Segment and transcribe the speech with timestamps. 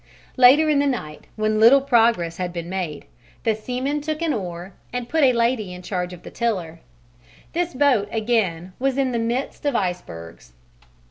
[0.35, 3.05] Later in the night, when little progress had been made,
[3.43, 6.79] the seaman took an oar and put a lady in charge of the tiller.
[7.53, 10.53] This boat again was in the midst of icebergs.